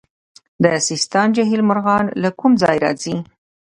[0.63, 3.15] د سیستان جهیل مرغان له کوم ځای راځي؟